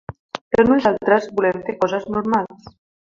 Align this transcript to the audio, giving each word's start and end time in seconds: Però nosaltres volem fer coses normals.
Però 0.53 0.63
nosaltres 0.69 1.29
volem 1.41 1.61
fer 1.69 1.77
coses 1.85 2.09
normals. 2.17 2.67